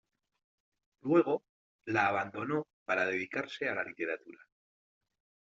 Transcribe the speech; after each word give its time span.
Luego, 1.03 1.43
la 1.85 2.07
abandonó 2.07 2.65
para 2.85 3.05
dedicarse 3.05 3.69
a 3.69 3.75
la 3.75 3.83
literatura. 3.83 4.39